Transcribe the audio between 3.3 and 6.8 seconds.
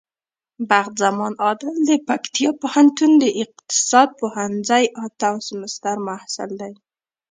اقتصاد پوهنځی اتم سمستر محصل دی.